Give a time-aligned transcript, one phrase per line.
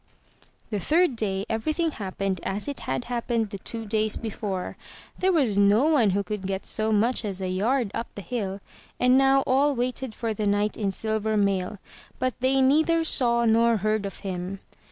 [0.71, 4.75] The third day everything happened as it had happened the two days before.
[5.19, 8.61] There was no one who could get so much as a yard up the hill;
[8.99, 11.77] and now all waited for the knight in silver mail,
[12.17, 14.57] but they neither saw nor heard of him.